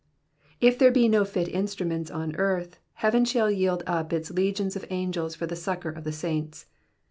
'*'* 0.35 0.59
If 0.67 0.79
there 0.79 0.89
be 0.89 1.07
no 1.07 1.23
fit 1.23 1.47
instruments 1.47 2.09
on 2.09 2.35
earth, 2.37 2.79
heaven 2.93 3.23
shall 3.23 3.51
yield 3.51 3.83
up 3.85 4.11
its 4.11 4.31
legions 4.31 4.75
of 4.75 4.83
angels 4.89 5.35
for 5.35 5.45
the 5.45 5.55
succour 5.55 5.91
of 5.91 6.05
the 6.05 6.11
saints. 6.11 6.65